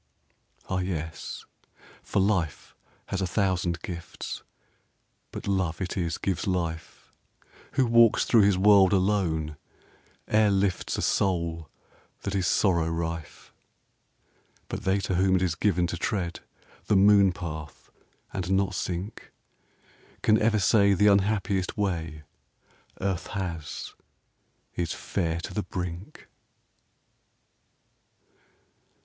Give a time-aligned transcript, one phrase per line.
[0.67, 1.45] Ah, yes,
[2.01, 2.75] for life
[3.09, 4.41] has a thousand gifts,
[5.29, 7.13] But love it is gives life.
[7.73, 9.57] Who walks thro his world alone
[10.27, 11.69] e'er lifts A soul
[12.21, 13.53] that is sorrow rife.
[14.69, 16.39] But they to whom it is given to tread
[16.85, 17.91] The moon path
[18.33, 19.31] and not sink
[20.23, 22.23] Can ever say the unhappiest way
[22.99, 23.93] Earth has
[24.73, 26.27] is fair to the brink.